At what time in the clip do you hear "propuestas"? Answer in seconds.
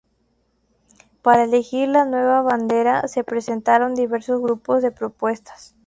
4.89-5.75